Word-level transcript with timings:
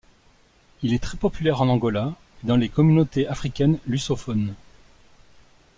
Il 0.81 0.95
est 0.95 1.03
très 1.03 1.15
populaire 1.15 1.61
en 1.61 1.69
Angola 1.69 2.15
et 2.43 2.47
dans 2.47 2.55
les 2.55 2.69
communautés 2.69 3.27
africaines 3.27 3.77
lusophones. 3.85 4.55